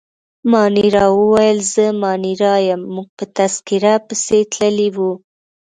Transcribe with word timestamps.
مانیرا 0.51 1.05
وویل: 1.19 1.59
زه 1.73 1.85
مانیرا 2.01 2.55
یم، 2.67 2.81
موږ 2.95 3.07
په 3.17 3.25
تذکیره 3.37 3.93
پسې 4.07 4.39
تللي 4.53 4.89
وو. 4.95 5.11